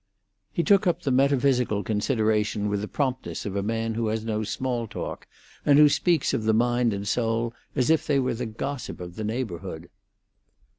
[0.51, 4.41] He took up the metaphysical consideration with the promptness of a man who has no
[4.43, 5.27] small talk,
[5.63, 9.15] and who speaks of the mind and soul as if they were the gossip of
[9.15, 9.89] the neighbourhood.